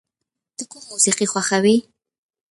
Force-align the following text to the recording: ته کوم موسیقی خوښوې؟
ته 0.55 0.63
کوم 0.71 0.83
موسیقی 0.91 1.27
خوښوې؟ 1.31 1.75